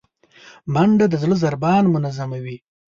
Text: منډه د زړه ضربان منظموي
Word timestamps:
منډه 0.73 1.05
د 1.09 1.13
زړه 1.21 1.35
ضربان 1.43 1.83
منظموي 1.93 2.57